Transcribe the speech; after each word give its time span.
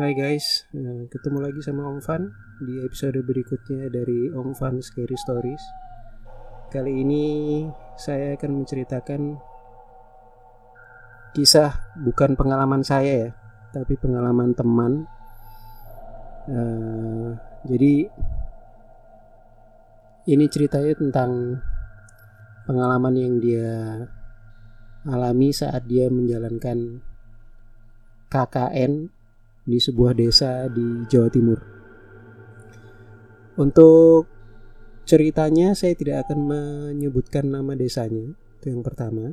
Hai 0.00 0.16
guys, 0.16 0.64
eh, 0.72 1.12
ketemu 1.12 1.44
lagi 1.44 1.60
sama 1.60 1.84
Ong 1.84 2.00
Fan 2.00 2.32
di 2.64 2.80
episode 2.80 3.20
berikutnya 3.20 3.92
dari 3.92 4.32
Ong 4.32 4.56
Fan 4.56 4.80
Scary 4.80 5.12
Stories. 5.12 5.60
Kali 6.72 7.04
ini 7.04 7.24
saya 8.00 8.32
akan 8.32 8.64
menceritakan 8.64 9.36
kisah 11.36 11.92
bukan 12.00 12.32
pengalaman 12.32 12.80
saya 12.80 13.28
ya, 13.28 13.30
tapi 13.76 14.00
pengalaman 14.00 14.56
teman. 14.56 15.04
Eh, 16.48 17.28
jadi 17.68 18.08
ini 20.32 20.44
ceritanya 20.48 20.96
tentang 20.96 21.60
pengalaman 22.64 23.20
yang 23.20 23.36
dia 23.36 24.00
alami 25.04 25.52
saat 25.52 25.84
dia 25.84 26.08
menjalankan 26.08 27.04
KKN 28.32 29.19
di 29.70 29.78
sebuah 29.78 30.18
desa 30.18 30.66
di 30.66 31.06
Jawa 31.06 31.30
Timur. 31.30 31.58
Untuk 33.54 34.26
ceritanya 35.06 35.78
saya 35.78 35.94
tidak 35.94 36.26
akan 36.26 36.38
menyebutkan 36.42 37.46
nama 37.46 37.78
desanya, 37.78 38.34
itu 38.34 38.66
yang 38.66 38.82
pertama. 38.82 39.30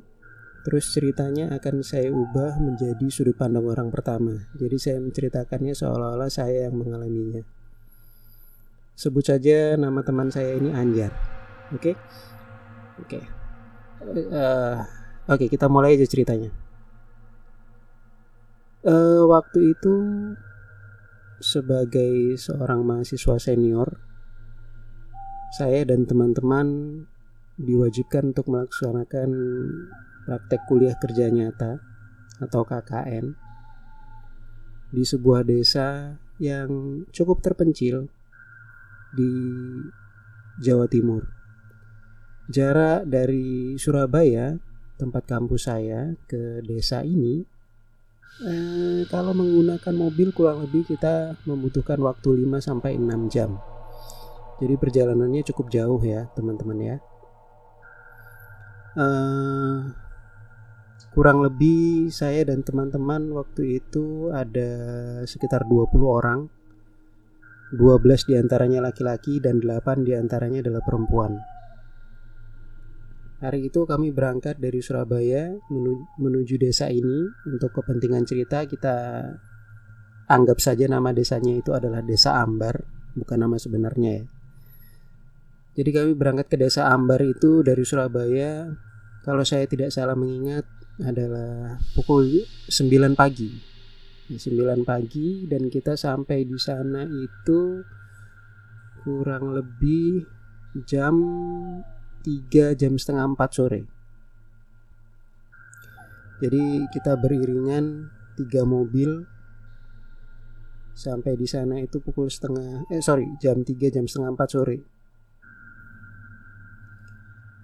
Terus 0.62 0.92
ceritanya 0.94 1.50
akan 1.58 1.80
saya 1.82 2.12
ubah 2.12 2.60
menjadi 2.60 3.08
sudut 3.08 3.34
pandang 3.34 3.66
orang 3.66 3.90
pertama. 3.90 4.52
Jadi 4.54 4.78
saya 4.78 4.98
menceritakannya 5.00 5.74
seolah-olah 5.74 6.30
saya 6.30 6.68
yang 6.68 6.76
mengalaminya. 6.76 7.42
Sebut 8.94 9.24
saja 9.26 9.80
nama 9.80 10.04
teman 10.04 10.28
saya 10.28 10.60
ini 10.60 10.76
Anjar. 10.76 11.16
Oke? 11.72 11.96
Oke. 13.00 13.20
Eh, 14.12 14.78
oke, 15.32 15.46
kita 15.48 15.72
mulai 15.72 15.96
aja 15.96 16.04
ceritanya 16.04 16.67
uh, 18.88 19.24
waktu 19.28 19.76
itu 19.76 19.96
sebagai 21.38 22.40
seorang 22.40 22.82
mahasiswa 22.82 23.38
senior 23.38 24.02
saya 25.54 25.86
dan 25.86 26.10
teman-teman 26.10 26.68
diwajibkan 27.62 28.34
untuk 28.34 28.50
melaksanakan 28.50 29.30
praktek 30.26 30.62
kuliah 30.66 30.96
kerja 30.98 31.30
nyata 31.30 31.80
atau 32.42 32.62
KKN 32.66 33.34
di 34.92 35.04
sebuah 35.04 35.44
desa 35.46 36.18
yang 36.38 37.04
cukup 37.10 37.42
terpencil 37.42 38.08
di 39.16 39.32
Jawa 40.62 40.86
Timur. 40.86 41.26
Jarak 42.48 43.10
dari 43.10 43.76
Surabaya, 43.76 44.56
tempat 44.96 45.24
kampus 45.28 45.68
saya, 45.68 46.16
ke 46.30 46.64
desa 46.64 47.04
ini 47.04 47.57
Eh, 48.38 49.02
kalau 49.10 49.34
menggunakan 49.34 49.96
mobil 49.98 50.30
kurang 50.30 50.62
lebih 50.62 50.86
kita 50.86 51.34
membutuhkan 51.50 51.98
waktu 52.06 52.46
5 52.46 52.62
sampai 52.62 52.94
6 52.94 53.26
jam. 53.34 53.58
Jadi 54.62 54.78
perjalanannya 54.78 55.42
cukup 55.42 55.74
jauh 55.74 55.98
ya, 56.06 56.30
teman-teman 56.38 56.78
ya. 56.78 56.96
Eh, 58.98 59.78
kurang 61.18 61.42
lebih 61.42 62.14
saya 62.14 62.46
dan 62.46 62.62
teman-teman 62.62 63.34
waktu 63.34 63.82
itu 63.82 64.30
ada 64.30 64.70
sekitar 65.26 65.66
20 65.66 66.06
orang. 66.06 66.46
12 67.74 68.22
di 68.30 68.38
antaranya 68.38 68.86
laki-laki 68.86 69.42
dan 69.42 69.58
8 69.60 70.06
di 70.06 70.14
antaranya 70.14 70.62
adalah 70.62 70.86
perempuan. 70.86 71.57
Hari 73.38 73.70
itu 73.70 73.86
kami 73.86 74.10
berangkat 74.10 74.58
dari 74.58 74.82
Surabaya 74.82 75.54
menuju 76.18 76.58
desa 76.58 76.90
ini 76.90 77.30
untuk 77.46 77.70
kepentingan 77.70 78.26
cerita 78.26 78.66
kita 78.66 79.30
anggap 80.26 80.58
saja 80.58 80.90
nama 80.90 81.14
desanya 81.14 81.54
itu 81.54 81.70
adalah 81.72 82.02
Desa 82.02 82.42
Ambar, 82.42 82.82
bukan 83.14 83.38
nama 83.38 83.62
sebenarnya 83.62 84.12
ya. 84.20 84.26
Jadi 85.78 85.90
kami 85.94 86.12
berangkat 86.18 86.50
ke 86.50 86.58
Desa 86.58 86.90
Ambar 86.90 87.22
itu 87.22 87.62
dari 87.62 87.86
Surabaya 87.86 88.74
kalau 89.22 89.46
saya 89.46 89.70
tidak 89.70 89.94
salah 89.94 90.18
mengingat 90.18 90.66
adalah 90.98 91.78
pukul 91.94 92.42
9 92.66 93.14
pagi. 93.14 93.54
9 94.34 94.82
pagi 94.82 95.46
dan 95.46 95.70
kita 95.70 95.94
sampai 95.94 96.42
di 96.42 96.58
sana 96.58 97.06
itu 97.06 97.86
kurang 99.06 99.54
lebih 99.54 100.26
jam 100.90 101.16
3 102.28 102.76
jam 102.76 103.00
setengah 103.00 103.40
4 103.40 103.56
sore. 103.56 103.82
Jadi 106.44 106.84
kita 106.92 107.16
beriringan 107.16 108.12
tiga 108.36 108.68
mobil 108.68 109.24
sampai 110.92 111.40
di 111.40 111.48
sana 111.48 111.80
itu 111.80 112.04
pukul 112.04 112.28
setengah 112.28 112.84
eh 112.92 113.00
sorry 113.00 113.32
jam 113.40 113.64
3 113.64 113.80
jam 113.96 114.04
setengah 114.12 114.36
4 114.36 114.44
sore. 114.52 114.78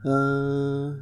Uh, 0.07 0.95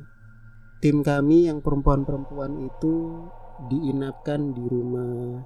tim 0.82 1.06
kami 1.06 1.46
yang 1.46 1.62
perempuan-perempuan 1.62 2.66
itu 2.66 3.30
diinapkan 3.70 4.58
di 4.58 4.66
rumah 4.66 5.46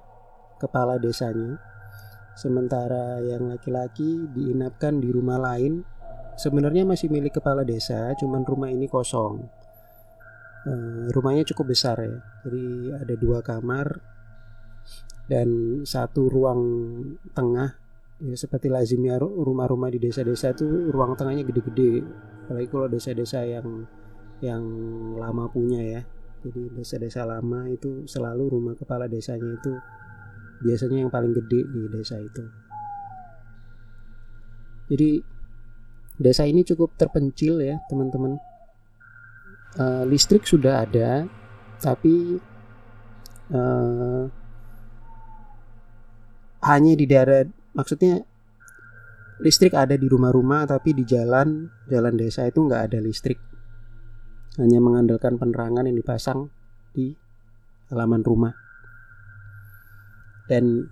kepala 0.56 0.96
desanya. 1.04 1.60
Sementara 2.40 3.20
yang 3.20 3.52
laki-laki 3.52 4.28
diinapkan 4.32 5.04
di 5.04 5.12
rumah 5.12 5.40
lain 5.40 5.84
sebenarnya 6.36 6.84
masih 6.88 7.08
milik 7.12 7.40
kepala 7.40 7.64
desa, 7.64 8.12
cuman 8.20 8.44
rumah 8.44 8.72
ini 8.72 8.88
kosong. 8.88 9.44
Uh, 10.66 11.14
rumahnya 11.14 11.46
cukup 11.46 11.78
besar 11.78 12.02
ya, 12.02 12.18
jadi 12.42 12.98
ada 12.98 13.14
dua 13.14 13.46
kamar 13.46 14.02
dan 15.30 15.82
satu 15.86 16.30
ruang 16.30 16.62
tengah. 17.34 17.78
Ya 18.16 18.34
seperti 18.40 18.72
lazimnya 18.72 19.20
rumah-rumah 19.20 19.92
di 19.92 20.00
desa-desa 20.00 20.56
itu 20.56 20.66
ruang 20.88 21.20
tengahnya 21.20 21.44
gede-gede. 21.44 22.00
Apalagi 22.48 22.68
kalau 22.72 22.88
desa-desa 22.88 23.44
yang 23.44 23.84
yang 24.40 24.64
lama 25.20 25.52
punya 25.52 25.84
ya. 25.84 26.02
Jadi 26.46 26.80
desa-desa 26.80 27.28
lama 27.28 27.68
itu 27.68 28.08
selalu 28.08 28.56
rumah 28.56 28.74
kepala 28.78 29.12
desanya 29.12 29.52
itu 29.52 29.74
biasanya 30.64 31.04
yang 31.04 31.12
paling 31.12 31.36
gede 31.36 31.62
di 31.68 31.82
desa 31.92 32.16
itu. 32.22 32.44
Jadi 34.88 35.35
desa 36.16 36.48
ini 36.48 36.64
cukup 36.64 36.96
terpencil 36.96 37.60
ya 37.62 37.80
teman-teman. 37.92 38.40
Uh, 39.76 40.08
listrik 40.08 40.48
sudah 40.48 40.88
ada 40.88 41.28
tapi 41.84 42.40
uh, 43.52 44.24
hanya 46.64 46.94
di 46.96 47.06
daerah 47.06 47.44
maksudnya 47.76 48.24
listrik 49.44 49.76
ada 49.76 50.00
di 50.00 50.08
rumah-rumah 50.08 50.64
tapi 50.64 50.96
di 50.96 51.04
jalan 51.04 51.68
jalan 51.92 52.16
desa 52.16 52.48
itu 52.48 52.64
nggak 52.64 52.82
ada 52.92 53.00
listrik. 53.04 53.40
Hanya 54.56 54.80
mengandalkan 54.80 55.36
penerangan 55.36 55.84
yang 55.84 56.00
dipasang 56.00 56.48
di 56.96 57.12
halaman 57.92 58.24
rumah. 58.24 58.56
Dan 60.48 60.88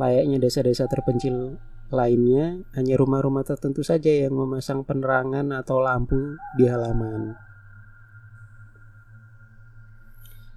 layaknya 0.00 0.40
desa-desa 0.40 0.88
terpencil 0.88 1.58
lainnya 1.92 2.64
hanya 2.72 2.94
rumah-rumah 2.96 3.44
tertentu 3.44 3.84
saja 3.84 4.08
yang 4.08 4.32
memasang 4.32 4.86
penerangan 4.88 5.52
atau 5.52 5.84
lampu 5.84 6.38
di 6.56 6.64
halaman. 6.64 7.36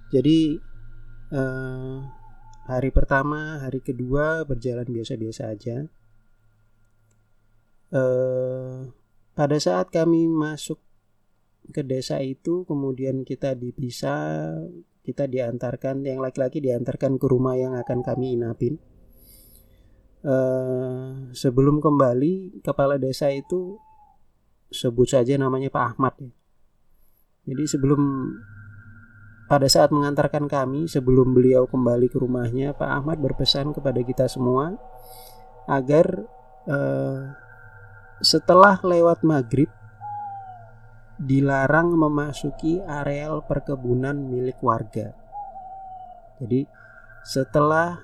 Jadi 0.08 0.56
eh, 1.32 1.96
hari 2.64 2.90
pertama, 2.92 3.60
hari 3.60 3.84
kedua 3.84 4.48
berjalan 4.48 4.88
biasa-biasa 4.88 5.42
aja. 5.52 5.84
Eh, 7.92 8.78
pada 9.36 9.56
saat 9.60 9.92
kami 9.92 10.24
masuk 10.24 10.80
ke 11.68 11.84
desa 11.84 12.24
itu, 12.24 12.64
kemudian 12.64 13.28
kita 13.28 13.52
dipisah, 13.52 14.56
kita 15.04 15.28
diantarkan, 15.28 16.00
yang 16.08 16.24
laki-laki 16.24 16.64
diantarkan 16.64 17.20
ke 17.20 17.26
rumah 17.28 17.60
yang 17.60 17.76
akan 17.76 18.00
kami 18.00 18.40
inapin 18.40 18.80
Uh, 20.18 21.30
sebelum 21.30 21.78
kembali 21.78 22.58
kepala 22.66 22.98
desa 22.98 23.30
itu 23.30 23.78
sebut 24.66 25.06
saja 25.06 25.38
namanya 25.38 25.70
Pak 25.70 25.84
Ahmad 25.94 26.14
ya. 26.18 26.32
Jadi 27.48 27.64
sebelum 27.64 28.00
pada 29.48 29.64
saat 29.70 29.88
mengantarkan 29.94 30.50
kami 30.50 30.90
sebelum 30.90 31.32
beliau 31.32 31.64
kembali 31.64 32.12
ke 32.12 32.20
rumahnya 32.20 32.76
Pak 32.76 32.90
Ahmad 33.00 33.16
berpesan 33.22 33.72
kepada 33.72 34.02
kita 34.04 34.28
semua 34.28 34.76
agar 35.70 36.26
uh, 36.68 37.32
setelah 38.20 38.76
lewat 38.82 39.24
maghrib 39.24 39.70
dilarang 41.18 41.94
memasuki 41.94 42.82
areal 42.84 43.46
perkebunan 43.46 44.18
milik 44.18 44.60
warga. 44.60 45.16
Jadi 46.38 46.68
setelah 47.24 47.98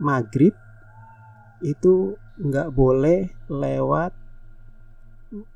maghrib 0.00 0.56
itu 1.62 2.14
nggak 2.38 2.70
boleh 2.70 3.28
lewat 3.50 4.14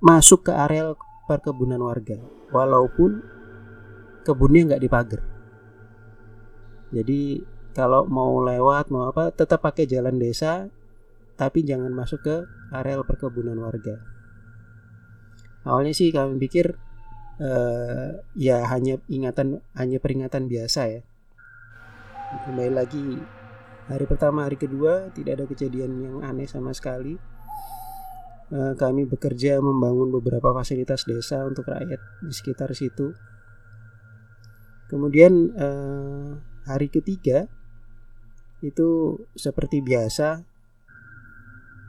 masuk 0.02 0.50
ke 0.50 0.52
area 0.52 0.92
perkebunan 1.24 1.80
warga 1.80 2.18
walaupun 2.50 3.22
kebunnya 4.26 4.74
nggak 4.74 4.82
dipagar. 4.82 5.22
Jadi 6.92 7.40
kalau 7.72 8.04
mau 8.04 8.36
lewat 8.44 8.92
mau 8.92 9.08
apa 9.08 9.32
tetap 9.32 9.64
pakai 9.64 9.88
jalan 9.88 10.20
desa 10.20 10.68
tapi 11.40 11.64
jangan 11.64 11.90
masuk 11.90 12.20
ke 12.20 12.36
areal 12.70 13.02
perkebunan 13.08 13.56
warga. 13.56 13.96
Awalnya 15.64 15.94
sih 15.96 16.12
kami 16.12 16.36
pikir 16.42 16.76
uh, 17.40 18.20
ya 18.36 18.66
hanya 18.68 19.00
ingatan 19.08 19.64
hanya 19.72 19.98
peringatan 20.02 20.50
biasa 20.50 20.80
ya. 20.92 21.00
Kembali 22.44 22.72
lagi 22.72 23.04
hari 23.90 24.04
pertama 24.06 24.46
hari 24.46 24.54
kedua 24.60 25.10
tidak 25.10 25.42
ada 25.42 25.44
kejadian 25.48 25.90
yang 26.02 26.16
aneh 26.22 26.46
sama 26.46 26.70
sekali 26.70 27.18
uh, 28.54 28.74
kami 28.78 29.08
bekerja 29.08 29.58
membangun 29.58 30.14
beberapa 30.14 30.54
fasilitas 30.54 31.02
desa 31.08 31.42
untuk 31.42 31.66
rakyat 31.66 31.98
di 32.22 32.34
sekitar 32.34 32.70
situ 32.76 33.10
kemudian 34.86 35.32
uh, 35.56 36.38
hari 36.68 36.86
ketiga 36.92 37.50
itu 38.62 39.18
seperti 39.34 39.82
biasa 39.82 40.46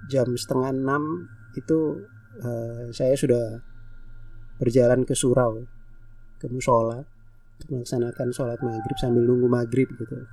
jam 0.09 0.27
setengah 0.33 0.73
enam 0.73 1.29
itu 1.53 2.01
uh, 2.41 2.89
saya 2.89 3.13
sudah 3.13 3.61
berjalan 4.57 5.05
ke 5.05 5.13
surau 5.13 5.61
ke 6.41 6.49
musola 6.49 7.05
untuk 7.61 7.67
melaksanakan 7.69 8.27
sholat 8.33 8.59
maghrib 8.65 8.97
sambil 8.97 9.23
nunggu 9.23 9.47
maghrib 9.47 9.87
gitu. 9.93 10.25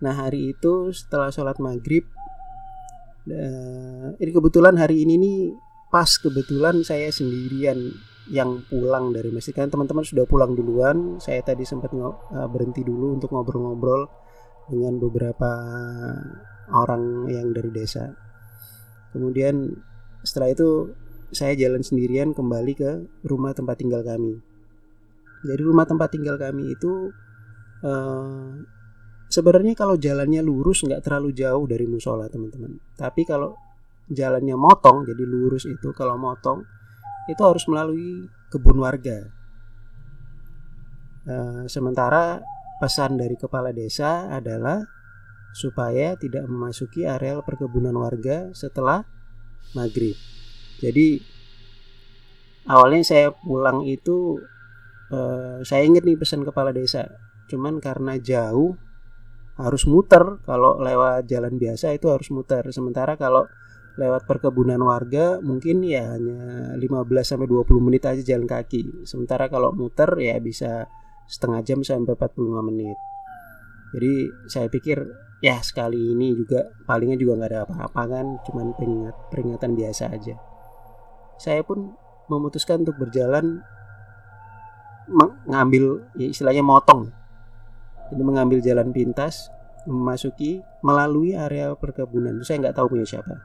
Nah 0.00 0.14
hari 0.16 0.56
itu 0.56 0.92
setelah 0.96 1.28
sholat 1.28 1.60
maghrib, 1.60 2.08
uh, 3.28 4.16
ini 4.16 4.30
kebetulan 4.32 4.76
hari 4.80 5.04
ini 5.04 5.14
nih 5.20 5.38
pas 5.92 6.08
kebetulan 6.16 6.80
saya 6.86 7.12
sendirian 7.12 7.92
yang 8.30 8.62
pulang 8.70 9.10
dari 9.10 9.34
masjid 9.34 9.50
kan 9.50 9.68
teman-teman 9.68 10.06
sudah 10.06 10.24
pulang 10.24 10.56
duluan. 10.56 11.20
Saya 11.20 11.44
tadi 11.44 11.68
sempat 11.68 11.92
uh, 11.92 12.48
berhenti 12.48 12.80
dulu 12.80 13.16
untuk 13.20 13.32
ngobrol-ngobrol 13.34 14.08
dengan 14.70 14.96
beberapa 15.02 15.50
orang 16.70 17.28
yang 17.28 17.50
dari 17.52 17.68
desa. 17.74 18.14
Kemudian 19.10 19.74
setelah 20.22 20.54
itu 20.54 20.94
saya 21.34 21.54
jalan 21.58 21.82
sendirian 21.82 22.30
kembali 22.34 22.72
ke 22.78 22.90
rumah 23.26 23.52
tempat 23.52 23.82
tinggal 23.82 24.02
kami. 24.06 24.38
Jadi 25.40 25.62
rumah 25.64 25.88
tempat 25.88 26.14
tinggal 26.14 26.36
kami 26.36 26.74
itu 26.74 27.10
uh, 27.82 28.60
sebenarnya 29.30 29.78
kalau 29.78 29.94
jalannya 29.94 30.42
lurus 30.42 30.82
nggak 30.82 31.06
terlalu 31.06 31.30
jauh 31.32 31.64
dari 31.70 31.86
musola 31.86 32.26
teman-teman. 32.26 32.76
Tapi 32.98 33.22
kalau 33.22 33.54
jalannya 34.10 34.58
motong 34.58 35.06
jadi 35.06 35.22
lurus 35.22 35.70
itu 35.70 35.94
kalau 35.94 36.18
motong 36.18 36.66
itu 37.30 37.38
harus 37.46 37.64
melalui 37.70 38.26
kebun 38.50 38.82
warga. 38.82 39.30
Uh, 41.30 41.64
sementara 41.70 42.42
pesan 42.82 43.14
dari 43.14 43.38
kepala 43.38 43.70
desa 43.70 44.26
adalah 44.34 44.82
supaya 45.54 46.18
tidak 46.18 46.46
memasuki 46.50 47.06
areal 47.06 47.46
perkebunan 47.46 47.94
warga 47.94 48.50
setelah 48.50 49.06
maghrib. 49.78 50.18
Jadi 50.82 51.22
awalnya 52.66 53.04
saya 53.06 53.28
pulang 53.30 53.86
itu 53.86 54.42
uh, 55.14 55.62
saya 55.62 55.86
ingat 55.86 56.02
nih 56.02 56.18
pesan 56.18 56.42
kepala 56.42 56.74
desa. 56.74 57.06
Cuman 57.46 57.78
karena 57.78 58.18
jauh 58.18 58.74
harus 59.60 59.84
muter 59.84 60.40
kalau 60.48 60.80
lewat 60.80 61.28
jalan 61.28 61.56
biasa 61.60 61.94
itu 61.94 62.08
harus 62.08 62.28
muter. 62.32 62.64
Sementara 62.72 63.14
kalau 63.20 63.44
lewat 64.00 64.24
perkebunan 64.24 64.80
warga 64.80 65.38
mungkin 65.44 65.84
ya 65.84 66.16
hanya 66.16 66.72
15 66.78 66.80
sampai 67.20 67.46
20 67.46 67.86
menit 67.86 68.02
aja 68.08 68.22
jalan 68.24 68.48
kaki. 68.48 69.04
Sementara 69.04 69.52
kalau 69.52 69.76
muter 69.76 70.08
ya 70.16 70.40
bisa 70.40 70.88
setengah 71.28 71.60
jam 71.62 71.80
sampai 71.84 72.16
45 72.16 72.68
menit. 72.68 72.98
Jadi 73.90 74.12
saya 74.46 74.70
pikir 74.70 74.98
ya 75.40 75.56
sekali 75.64 76.12
ini 76.12 76.36
juga 76.36 76.68
palingnya 76.84 77.16
juga 77.16 77.40
nggak 77.40 77.50
ada 77.50 77.60
apa-apa 77.64 78.02
kan 78.12 78.26
cuman 78.44 78.76
peringat 78.76 79.16
peringatan 79.32 79.72
biasa 79.72 80.12
aja 80.12 80.36
saya 81.40 81.64
pun 81.64 81.96
memutuskan 82.28 82.84
untuk 82.84 83.00
berjalan 83.00 83.64
mengambil 85.08 86.04
ya 86.14 86.28
istilahnya 86.28 86.60
motong 86.60 87.08
mengambil 88.14 88.58
jalan 88.58 88.90
pintas 88.90 89.50
memasuki 89.88 90.60
melalui 90.84 91.32
area 91.32 91.72
perkebunan. 91.72 92.42
Saya 92.44 92.68
nggak 92.68 92.76
tahu 92.76 92.96
punya 92.96 93.06
siapa. 93.06 93.40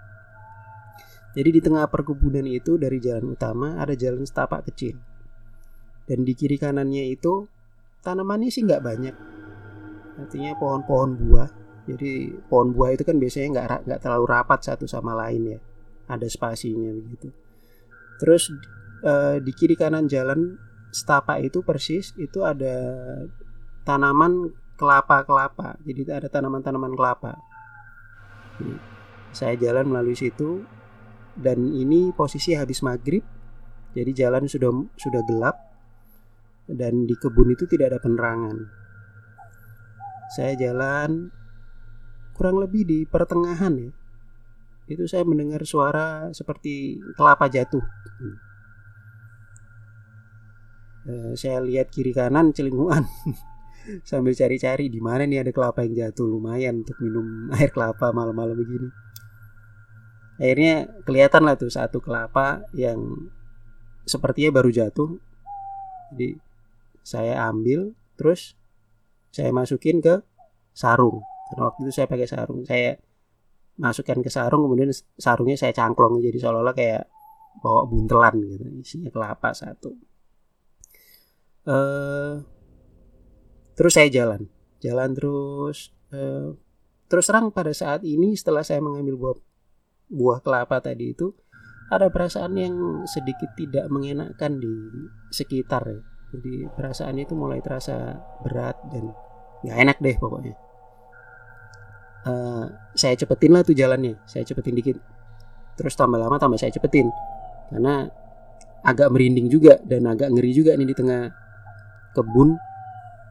Jadi 1.36 1.50
di 1.52 1.62
tengah 1.62 1.84
perkebunan 1.92 2.48
itu 2.48 2.80
dari 2.80 2.98
jalan 3.04 3.36
utama 3.36 3.76
ada 3.76 3.92
jalan 3.92 4.24
setapak 4.24 4.72
kecil. 4.72 4.96
Dan 6.08 6.24
di 6.24 6.32
kiri 6.32 6.56
kanannya 6.56 7.12
itu 7.12 7.44
tanamannya 8.00 8.48
sih 8.48 8.64
nggak 8.64 8.84
banyak. 8.84 9.16
Artinya 10.16 10.56
pohon-pohon 10.56 11.12
buah. 11.20 11.50
Jadi 11.86 12.34
pohon 12.48 12.72
buah 12.72 12.96
itu 12.96 13.04
kan 13.04 13.20
biasanya 13.20 13.48
nggak 13.52 13.68
nggak 13.86 14.00
terlalu 14.00 14.26
rapat 14.32 14.60
satu 14.64 14.88
sama 14.88 15.12
lain 15.12 15.58
ya. 15.58 15.60
Ada 16.08 16.32
spasinya 16.32 16.94
begitu. 16.96 17.36
Terus 18.16 18.48
eh, 19.04 19.44
di 19.44 19.52
kiri 19.52 19.76
kanan 19.76 20.08
jalan 20.08 20.56
setapak 20.96 21.44
itu 21.44 21.60
persis 21.68 22.16
itu 22.16 22.48
ada 22.48 22.80
tanaman 23.86 24.52
kelapa-kelapa. 24.76 25.80
Jadi 25.86 26.10
ada 26.12 26.28
tanaman-tanaman 26.28 26.92
kelapa. 26.98 27.40
Saya 29.32 29.56
jalan 29.56 29.88
melalui 29.88 30.18
situ 30.18 30.66
dan 31.38 31.62
ini 31.72 32.12
posisi 32.12 32.58
habis 32.58 32.82
maghrib. 32.82 33.24
Jadi 33.96 34.12
jalan 34.12 34.50
sudah 34.50 34.74
sudah 35.00 35.22
gelap 35.24 35.56
dan 36.68 37.08
di 37.08 37.16
kebun 37.16 37.56
itu 37.56 37.64
tidak 37.70 37.96
ada 37.96 38.00
penerangan. 38.04 38.58
Saya 40.36 40.58
jalan 40.60 41.32
kurang 42.36 42.60
lebih 42.60 42.84
di 42.84 43.00
pertengahan 43.08 43.72
ya 43.80 43.92
itu 44.86 45.10
saya 45.10 45.26
mendengar 45.26 45.66
suara 45.66 46.30
seperti 46.30 47.02
kelapa 47.18 47.50
jatuh 47.50 47.82
uh, 51.10 51.34
saya 51.34 51.58
lihat 51.66 51.90
kiri 51.90 52.14
kanan 52.14 52.54
celinguan 52.54 53.08
sambil 54.04 54.34
cari-cari 54.34 54.90
di 54.90 55.00
mana 55.02 55.26
nih 55.26 55.46
ada 55.46 55.52
kelapa 55.54 55.86
yang 55.86 55.94
jatuh? 56.08 56.26
Lumayan 56.26 56.82
untuk 56.86 56.98
minum 57.02 57.26
air 57.58 57.70
kelapa 57.72 58.12
malam-malam 58.12 58.56
begini. 58.58 58.90
Akhirnya 60.36 60.92
kelihatan 61.08 61.48
lah 61.48 61.56
tuh 61.56 61.72
satu 61.72 62.04
kelapa 62.04 62.68
yang 62.76 63.00
sepertinya 64.04 64.62
baru 64.62 64.70
jatuh. 64.70 65.16
Jadi 66.12 66.36
saya 67.06 67.48
ambil 67.48 67.96
terus 68.20 68.60
saya 69.32 69.52
masukin 69.56 70.04
ke 70.04 70.22
sarung. 70.76 71.24
Karena 71.52 71.62
waktu 71.72 71.80
itu 71.88 71.92
saya 71.94 72.08
pakai 72.10 72.28
sarung 72.28 72.62
saya 72.66 73.00
masukkan 73.76 74.24
ke 74.24 74.32
sarung 74.32 74.66
kemudian 74.68 74.88
sarungnya 75.20 75.60
saya 75.60 75.76
cangklong 75.76 76.24
jadi 76.24 76.40
seolah-olah 76.40 76.72
kayak 76.72 77.12
bawa 77.60 77.84
buntelan 77.88 78.36
gitu 78.44 78.66
isinya 78.84 79.10
kelapa 79.12 79.52
satu. 79.56 79.96
Uh, 81.66 82.46
terus 83.76 83.94
saya 83.96 84.08
jalan. 84.10 84.48
Jalan 84.82 85.14
terus 85.16 85.92
uh, 86.12 86.56
terus 87.06 87.26
terang 87.30 87.54
pada 87.54 87.72
saat 87.72 88.02
ini 88.02 88.34
setelah 88.34 88.66
saya 88.66 88.82
mengambil 88.82 89.16
buah 89.16 89.38
buah 90.10 90.40
kelapa 90.42 90.82
tadi 90.82 91.14
itu 91.14 91.34
ada 91.90 92.10
perasaan 92.10 92.58
yang 92.58 92.76
sedikit 93.06 93.54
tidak 93.54 93.86
mengenakan 93.94 94.58
di 94.58 94.74
sekitar 95.30 95.86
ya. 95.86 96.02
Jadi 96.36 96.68
perasaan 96.74 97.16
itu 97.22 97.38
mulai 97.38 97.62
terasa 97.62 98.18
berat 98.42 98.76
dan 98.90 99.14
nggak 99.62 99.78
enak 99.86 99.98
deh 100.02 100.16
pokoknya. 100.18 100.56
Uh, 102.26 102.66
saya 102.98 103.14
cepetin 103.14 103.54
lah 103.54 103.62
tuh 103.62 103.78
jalannya 103.78 104.18
saya 104.26 104.42
cepetin 104.42 104.74
dikit. 104.74 104.98
Terus 105.78 105.94
tambah 105.94 106.18
lama 106.18 106.42
tambah 106.42 106.58
saya 106.58 106.74
cepetin. 106.74 107.06
Karena 107.70 108.10
agak 108.86 109.14
merinding 109.14 109.50
juga 109.50 109.78
dan 109.86 110.10
agak 110.10 110.34
ngeri 110.34 110.52
juga 110.54 110.74
nih 110.74 110.90
di 110.90 110.96
tengah 110.98 111.30
kebun 112.18 112.58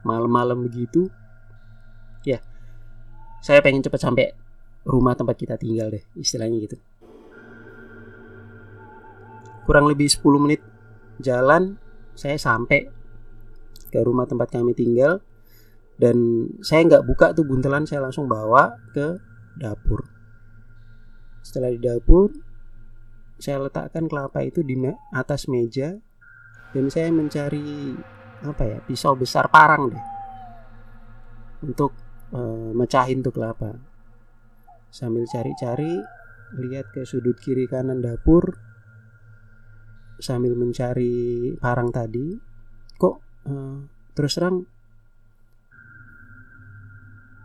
malam-malam 0.05 0.65
begitu 0.65 1.09
ya 2.23 2.41
saya 3.45 3.61
pengen 3.61 3.85
cepet 3.85 4.01
sampai 4.01 4.27
rumah 4.85 5.17
tempat 5.17 5.37
kita 5.37 5.57
tinggal 5.57 5.89
deh 5.89 6.05
istilahnya 6.17 6.61
gitu. 6.65 6.77
Kurang 9.65 9.89
lebih 9.89 10.13
10 10.13 10.45
menit 10.45 10.61
jalan 11.25 11.81
saya 12.13 12.37
sampai 12.37 12.85
ke 13.89 13.99
rumah 14.05 14.29
tempat 14.29 14.53
kami 14.53 14.77
tinggal 14.77 15.25
dan 15.97 16.49
saya 16.61 16.85
nggak 16.85 17.05
buka 17.07 17.33
tuh 17.33 17.49
buntelan 17.49 17.89
saya 17.89 18.05
langsung 18.05 18.29
bawa 18.29 18.77
ke 18.93 19.17
dapur. 19.57 20.05
Setelah 21.41 21.73
di 21.73 21.81
dapur 21.81 22.29
saya 23.41 23.65
letakkan 23.65 24.07
kelapa 24.07 24.45
itu 24.45 24.61
di 24.61 24.77
atas 25.17 25.49
meja 25.49 25.97
dan 26.77 26.91
saya 26.93 27.09
mencari 27.09 27.97
apa 28.45 28.63
ya 28.63 28.79
pisau 28.85 29.17
besar 29.17 29.49
parang 29.49 29.89
deh. 29.89 30.05
Untuk 31.65 31.97
e, 32.29 32.41
mecahin 32.77 33.25
tuh 33.25 33.33
kelapa. 33.33 33.73
Sambil 34.93 35.25
cari-cari 35.27 35.99
lihat 36.55 36.93
ke 36.93 37.09
sudut 37.09 37.41
kiri 37.41 37.65
kanan 37.65 38.05
dapur. 38.05 38.53
Sambil 40.21 40.53
mencari 40.55 41.57
parang 41.57 41.89
tadi. 41.89 42.37
Kok 43.01 43.17
e, 43.49 43.53
terus 44.13 44.37
terang 44.37 44.69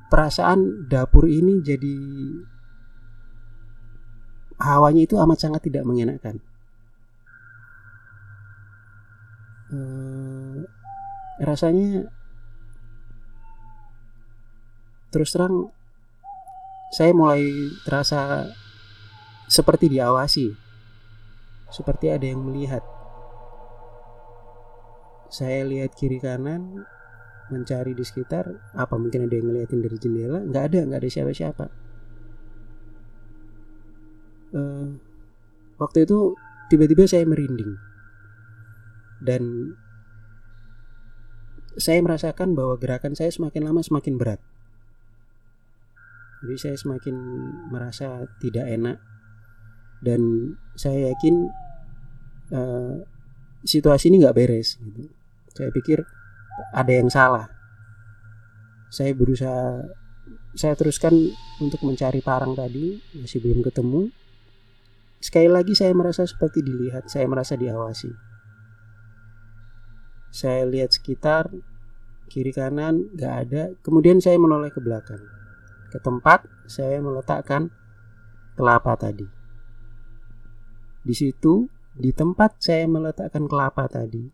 perasaan 0.10 0.90
dapur 0.90 1.30
ini 1.30 1.62
jadi 1.64 1.96
hawanya 4.60 5.02
itu 5.08 5.16
amat 5.16 5.38
sangat 5.40 5.62
tidak 5.70 5.88
mengenakan. 5.88 6.44
Uh, 9.70 10.66
rasanya 11.40 12.12
terus 15.10 15.34
terang 15.34 15.74
saya 16.90 17.14
mulai 17.14 17.46
terasa 17.86 18.50
seperti 19.50 19.90
diawasi, 19.90 20.54
seperti 21.74 22.14
ada 22.14 22.26
yang 22.26 22.46
melihat. 22.46 22.86
Saya 25.30 25.66
lihat 25.66 25.94
kiri 25.94 26.18
kanan, 26.18 26.86
mencari 27.54 27.94
di 27.94 28.02
sekitar, 28.06 28.50
apa 28.74 28.98
mungkin 28.98 29.30
ada 29.30 29.36
yang 29.38 29.50
ngeliatin 29.50 29.82
dari 29.82 29.98
jendela? 29.98 30.42
Nggak 30.42 30.64
ada, 30.74 30.80
nggak 30.86 31.00
ada 31.02 31.10
siapa-siapa. 31.10 31.66
Uh, 34.50 34.98
waktu 35.78 36.10
itu 36.10 36.34
tiba-tiba 36.74 37.06
saya 37.06 37.22
merinding 37.22 37.78
dan 39.22 39.74
saya 41.80 42.04
merasakan 42.04 42.54
bahwa 42.54 42.76
gerakan 42.76 43.16
saya 43.16 43.32
semakin 43.32 43.64
lama 43.64 43.80
semakin 43.80 44.20
berat. 44.20 44.44
Jadi 46.44 46.56
saya 46.56 46.76
semakin 46.80 47.16
merasa 47.72 48.28
tidak 48.40 48.68
enak 48.68 48.98
dan 50.00 50.54
saya 50.80 51.12
yakin 51.12 51.52
uh, 52.56 53.04
situasi 53.64 54.08
ini 54.12 54.24
nggak 54.24 54.36
beres. 54.36 54.80
Gitu. 54.80 55.12
Saya 55.52 55.70
pikir 55.72 56.04
ada 56.72 56.92
yang 56.92 57.12
salah. 57.12 57.48
Saya 58.90 59.12
berusaha, 59.14 59.86
saya 60.56 60.74
teruskan 60.80 61.14
untuk 61.60 61.84
mencari 61.84 62.24
parang 62.24 62.56
tadi 62.56 63.00
masih 63.20 63.44
belum 63.44 63.60
ketemu. 63.64 64.10
Sekali 65.20 65.52
lagi 65.52 65.76
saya 65.76 65.92
merasa 65.92 66.24
seperti 66.24 66.64
dilihat, 66.64 67.12
saya 67.12 67.28
merasa 67.28 67.60
diawasi. 67.60 68.12
Saya 70.32 70.64
lihat 70.64 70.96
sekitar 70.96 71.52
kiri 72.30 72.54
kanan 72.54 73.10
nggak 73.18 73.34
ada. 73.50 73.64
Kemudian 73.82 74.22
saya 74.22 74.38
menoleh 74.38 74.70
ke 74.70 74.78
belakang 74.78 75.40
ke 75.90 75.98
tempat 75.98 76.46
saya 76.70 77.02
meletakkan 77.02 77.74
kelapa 78.54 78.94
tadi. 78.94 79.26
Di 81.02 81.14
situ, 81.18 81.66
di 81.98 82.14
tempat 82.14 82.62
saya 82.62 82.86
meletakkan 82.86 83.50
kelapa 83.50 83.90
tadi, 83.90 84.30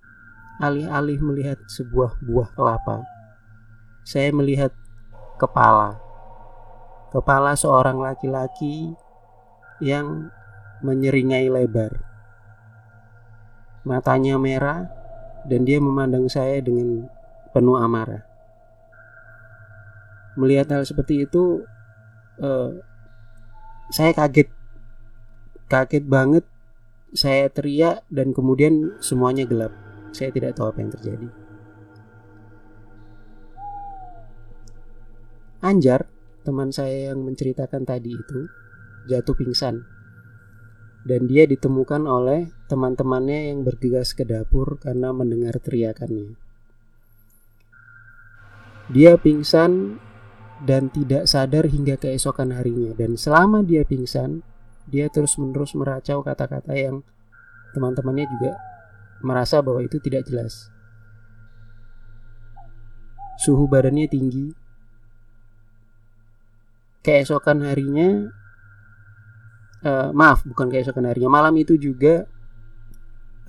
alih-alih 0.59 1.19
melihat 1.23 1.59
sebuah 1.71 2.19
buah 2.19 2.51
kelapa, 2.51 3.07
saya 4.03 4.35
melihat 4.35 4.75
kepala. 5.39 5.95
Kepala 7.15 7.55
seorang 7.55 7.95
laki-laki 7.95 8.91
yang 9.79 10.27
menyeringai 10.83 11.47
lebar. 11.47 11.95
Matanya 13.87 14.35
merah 14.35 14.91
dan 15.47 15.63
dia 15.63 15.79
memandang 15.79 16.27
saya 16.27 16.59
dengan 16.59 17.07
penuh 17.55 17.79
amarah. 17.79 18.27
Melihat 20.35 20.75
hal 20.75 20.83
seperti 20.83 21.23
itu 21.23 21.63
uh, 22.43 22.75
saya 23.95 24.11
kaget. 24.11 24.51
Kaget 25.71 26.03
banget 26.03 26.43
saya 27.15 27.47
teriak 27.47 28.03
dan 28.11 28.35
kemudian 28.35 28.99
semuanya 28.99 29.47
gelap. 29.47 29.71
Saya 30.11 30.35
tidak 30.35 30.59
tahu 30.59 30.75
apa 30.75 30.79
yang 30.83 30.91
terjadi. 30.91 31.27
Anjar 35.63 36.05
teman 36.43 36.69
saya 36.75 37.15
yang 37.15 37.23
menceritakan 37.23 37.87
tadi 37.87 38.11
itu 38.13 38.39
jatuh 39.07 39.33
pingsan. 39.33 39.87
Dan 41.05 41.29
dia 41.29 41.45
ditemukan 41.45 42.03
oleh 42.03 42.49
teman-temannya 42.67 43.53
yang 43.53 43.61
bergegas 43.61 44.17
ke 44.17 44.25
dapur 44.25 44.81
karena 44.81 45.13
mendengar 45.13 45.57
teriakannya. 45.61 46.44
Dia 48.89 49.17
pingsan 49.17 49.97
dan 50.61 50.87
tidak 50.93 51.27
sadar 51.27 51.67
hingga 51.67 51.99
keesokan 51.99 52.55
harinya 52.55 52.95
dan 52.95 53.19
selama 53.19 53.59
dia 53.65 53.83
pingsan 53.83 54.39
dia 54.85 55.09
terus-menerus 55.09 55.73
meracau 55.73 56.21
kata-kata 56.21 56.71
yang 56.77 57.01
teman-temannya 57.73 58.29
juga 58.29 58.51
merasa 59.25 59.59
bahwa 59.59 59.81
itu 59.81 59.97
tidak 59.99 60.23
jelas. 60.29 60.69
Suhu 63.41 63.67
badannya 63.67 64.07
tinggi. 64.07 64.53
Keesokan 67.03 67.61
harinya 67.65 68.29
uh, 69.85 70.09
maaf, 70.15 70.41
bukan 70.45 70.73
keesokan 70.73 71.05
harinya, 71.05 71.29
malam 71.29 71.53
itu 71.61 71.77
juga 71.77 72.25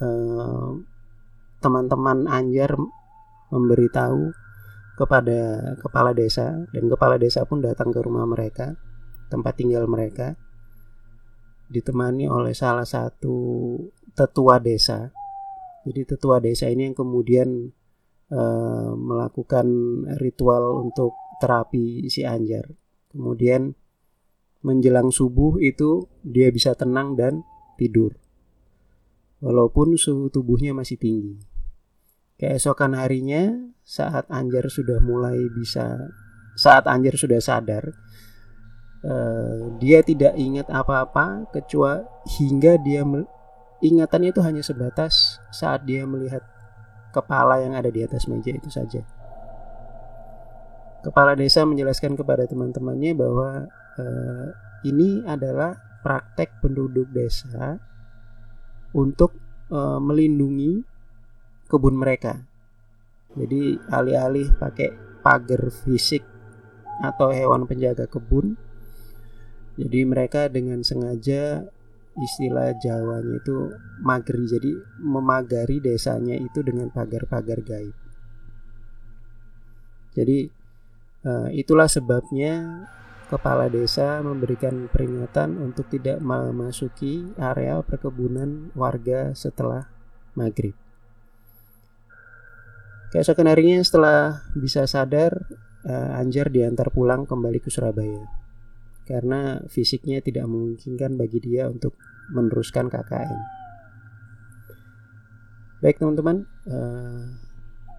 uh, 0.00 0.76
teman-teman 1.64 2.28
Anjar 2.28 2.76
memberitahu 3.49 4.46
kepada 4.97 5.73
kepala 5.76 6.17
desa 6.17 6.65
dan 6.73 6.85
kepala 6.88 7.21
desa 7.21 7.45
pun 7.45 7.61
datang 7.61 7.93
ke 7.93 8.00
rumah 8.00 8.25
mereka 8.25 8.73
tempat 9.29 9.61
tinggal 9.61 9.85
mereka 9.85 10.35
ditemani 11.69 12.25
oleh 12.33 12.57
salah 12.57 12.88
satu 12.88 13.76
tetua 14.17 14.57
desa. 14.57 15.12
Jadi 15.85 16.17
tetua 16.17 16.41
desa 16.41 16.67
ini 16.73 16.91
yang 16.91 16.97
kemudian 16.97 17.71
uh, 18.33 18.91
melakukan 18.97 19.67
ritual 20.19 20.83
untuk 20.83 21.15
terapi 21.38 22.09
si 22.09 22.25
Anjar. 22.25 22.67
Kemudian 23.12 23.76
menjelang 24.65 25.12
subuh 25.12 25.61
itu 25.62 26.09
dia 26.25 26.49
bisa 26.50 26.75
tenang 26.75 27.15
dan 27.15 27.45
tidur. 27.76 28.17
Walaupun 29.45 30.00
suhu 30.00 30.33
tubuhnya 30.33 30.73
masih 30.73 30.97
tinggi 30.97 31.55
Keesokan 32.37 32.93
harinya, 32.93 33.49
saat 33.81 34.28
Anjar 34.28 34.69
sudah 34.69 35.00
mulai 35.00 35.49
bisa, 35.57 36.12
saat 36.52 36.85
Anjar 36.85 37.16
sudah 37.16 37.40
sadar, 37.40 37.97
uh, 39.00 39.73
dia 39.81 40.05
tidak 40.05 40.37
ingat 40.37 40.69
apa-apa 40.69 41.49
kecuali 41.49 42.05
hingga 42.37 42.76
dia 42.76 43.09
ingatannya 43.81 44.37
itu 44.37 44.40
hanya 44.45 44.61
sebatas 44.61 45.40
saat 45.49 45.88
dia 45.88 46.05
melihat 46.05 46.45
kepala 47.16 47.64
yang 47.64 47.73
ada 47.73 47.88
di 47.88 48.05
atas 48.05 48.28
meja 48.28 48.52
itu 48.52 48.69
saja. 48.69 49.00
Kepala 51.00 51.33
desa 51.38 51.64
menjelaskan 51.64 52.19
kepada 52.21 52.45
teman-temannya 52.45 53.16
bahwa 53.16 53.64
uh, 53.97 54.49
ini 54.85 55.25
adalah 55.25 55.73
praktek 56.05 56.61
penduduk 56.61 57.09
desa 57.16 57.81
untuk 58.93 59.33
uh, 59.73 59.97
melindungi 60.02 60.96
kebun 61.66 61.99
mereka. 61.99 62.46
Jadi 63.37 63.76
alih-alih 63.92 64.56
pakai 64.56 64.94
pagar 65.20 65.68
fisik 65.68 66.25
atau 67.04 67.28
hewan 67.28 67.68
penjaga 67.68 68.08
kebun, 68.08 68.56
jadi 69.76 70.08
mereka 70.08 70.49
dengan 70.49 70.80
sengaja 70.80 71.68
istilah 72.16 72.73
Jawanya 72.80 73.37
itu 73.37 73.76
magri, 74.00 74.49
jadi 74.49 74.73
memagari 75.04 75.85
desanya 75.85 76.32
itu 76.40 76.64
dengan 76.64 76.88
pagar-pagar 76.88 77.61
gaib. 77.61 77.92
Jadi 80.16 80.49
uh, 81.28 81.52
itulah 81.52 81.92
sebabnya 81.92 82.88
kepala 83.28 83.68
desa 83.68 84.25
memberikan 84.25 84.88
peringatan 84.88 85.61
untuk 85.61 85.92
tidak 85.92 86.25
memasuki 86.25 87.37
areal 87.37 87.85
perkebunan 87.85 88.73
warga 88.73 89.37
setelah 89.37 89.92
maghrib. 90.32 90.86
Keesokan 93.14 93.46
harinya 93.46 93.78
setelah 93.82 94.42
bisa 94.58 94.82
sadar, 94.90 95.32
uh, 95.86 96.18
Anjar 96.18 96.50
diantar 96.50 96.90
pulang 96.90 97.25
kembali 97.25 97.62
ke 97.62 97.70
Surabaya 97.70 98.26
karena 99.06 99.62
fisiknya 99.70 100.18
tidak 100.18 100.50
memungkinkan 100.50 101.14
bagi 101.14 101.38
dia 101.38 101.70
untuk 101.70 101.94
meneruskan 102.34 102.90
KKN. 102.90 103.40
Baik 105.78 106.02
teman-teman, 106.02 106.42
uh, 106.66 107.22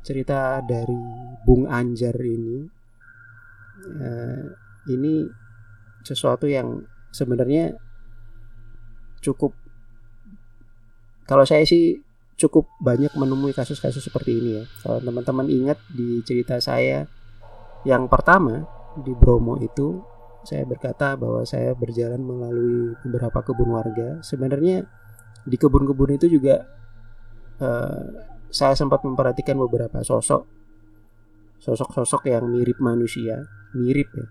cerita 0.04 0.60
dari 0.68 1.00
Bung 1.48 1.64
Anjar 1.72 2.20
ini, 2.20 2.68
uh, 3.88 4.44
ini 4.92 5.24
sesuatu 6.04 6.44
yang 6.44 6.84
sebenarnya 7.16 7.72
cukup. 9.24 9.56
Kalau 11.24 11.48
saya 11.48 11.64
sih 11.64 11.96
cukup 12.38 12.70
banyak 12.78 13.12
menemui 13.18 13.52
kasus-kasus 13.52 14.06
seperti 14.06 14.38
ini 14.38 14.50
ya. 14.62 14.64
Kalau 14.86 15.02
teman-teman 15.02 15.50
ingat 15.50 15.82
di 15.90 16.22
cerita 16.22 16.62
saya 16.62 17.10
yang 17.82 18.06
pertama 18.06 18.64
di 19.02 19.12
Bromo 19.18 19.58
itu 19.58 20.02
saya 20.46 20.64
berkata 20.64 21.18
bahwa 21.18 21.44
saya 21.44 21.74
berjalan 21.74 22.22
melalui 22.22 22.94
beberapa 23.04 23.42
kebun 23.42 23.74
warga. 23.74 24.22
Sebenarnya 24.22 24.86
di 25.44 25.58
kebun-kebun 25.58 26.16
itu 26.16 26.30
juga 26.30 26.64
uh, 27.60 28.06
saya 28.48 28.78
sempat 28.78 29.04
memperhatikan 29.04 29.58
beberapa 29.60 30.00
sosok 30.06 30.56
sosok-sosok 31.58 32.30
yang 32.30 32.46
mirip 32.48 32.78
manusia, 32.78 33.44
mirip 33.74 34.14
ya. 34.14 34.28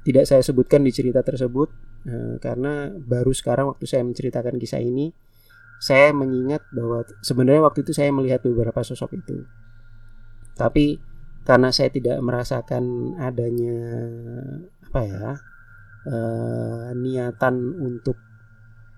Tidak 0.00 0.24
saya 0.24 0.40
sebutkan 0.40 0.80
di 0.80 0.94
cerita 0.94 1.20
tersebut 1.20 1.68
eh, 2.06 2.38
karena 2.38 2.94
baru 2.94 3.34
sekarang 3.34 3.74
waktu 3.74 3.90
saya 3.90 4.06
menceritakan 4.06 4.54
kisah 4.54 4.78
ini 4.78 5.10
saya 5.76 6.12
mengingat 6.16 6.64
bahwa 6.72 7.04
sebenarnya 7.20 7.62
waktu 7.64 7.84
itu 7.84 7.92
saya 7.92 8.08
melihat 8.12 8.40
beberapa 8.40 8.80
sosok 8.80 9.16
itu. 9.20 9.44
Tapi 10.56 10.96
karena 11.46 11.70
saya 11.70 11.92
tidak 11.92 12.18
merasakan 12.24 13.14
adanya 13.22 13.78
apa 14.90 15.00
ya 15.04 15.26
uh, 16.08 16.90
niatan 16.96 17.54
untuk 17.76 18.16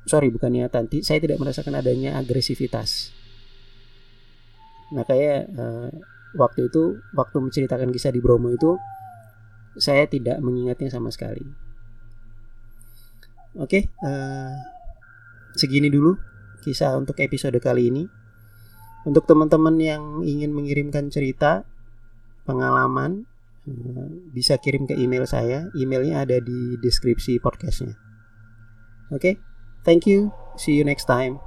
sorry 0.09 0.33
bukan 0.33 0.55
niatan, 0.55 0.89
saya 1.05 1.21
tidak 1.21 1.37
merasakan 1.43 1.77
adanya 1.77 2.17
agresivitas. 2.17 3.13
Nah 4.95 5.05
kayak 5.05 5.53
uh, 5.53 5.93
waktu 6.39 6.73
itu 6.73 6.97
waktu 7.13 7.37
menceritakan 7.43 7.93
kisah 7.93 8.15
di 8.15 8.25
Bromo 8.25 8.49
itu 8.49 8.81
saya 9.77 10.09
tidak 10.09 10.41
mengingatnya 10.41 10.89
sama 10.89 11.13
sekali. 11.13 11.45
Oke, 13.59 13.91
uh, 14.01 14.55
segini 15.59 15.91
dulu 15.91 16.15
kisah 16.69 17.01
untuk 17.01 17.17
episode 17.25 17.57
kali 17.65 17.89
ini. 17.89 18.05
Untuk 19.09 19.25
teman-teman 19.25 19.81
yang 19.81 20.21
ingin 20.21 20.53
mengirimkan 20.53 21.09
cerita, 21.09 21.65
pengalaman, 22.45 23.25
eh, 23.65 24.09
bisa 24.37 24.61
kirim 24.61 24.85
ke 24.85 24.93
email 25.01 25.25
saya. 25.25 25.73
Emailnya 25.73 26.29
ada 26.29 26.37
di 26.45 26.77
deskripsi 26.77 27.41
podcastnya. 27.41 27.97
Oke, 29.09 29.17
okay? 29.17 29.35
thank 29.89 30.05
you. 30.05 30.29
See 30.61 30.77
you 30.77 30.85
next 30.85 31.09
time. 31.09 31.41